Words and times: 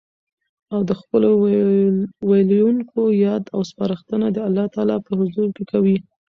او 0.73 0.79
د 0.89 0.91
خپل 1.01 1.23
ويلوونکي 2.29 3.01
ياد 3.25 3.43
او 3.55 3.59
سپارښتنه 3.69 4.25
د 4.31 4.37
الله 4.47 4.65
تعالی 4.73 4.97
په 5.07 5.11
حضور 5.19 5.47
کي 5.55 5.63
کوي 5.71 5.97